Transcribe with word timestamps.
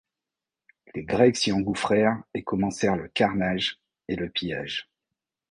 Les 0.95 1.03
Grecs 1.03 1.37
s'y 1.37 1.51
engouffrèrent 1.51 2.23
et 2.33 2.41
commencèrent 2.41 2.95
le 2.95 3.07
carnage 3.07 3.79
et 4.07 4.15
le 4.15 4.29
pillage. 4.31 4.89